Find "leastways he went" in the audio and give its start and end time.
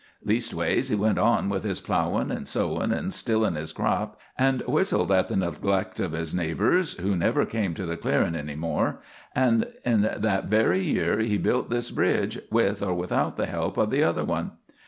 0.25-1.19